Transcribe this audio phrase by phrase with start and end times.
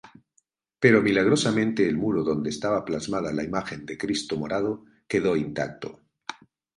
[0.79, 6.01] Pero milagrosamente el muro donde estaba plasmada la imagen del Cristo Morado quedó intacto.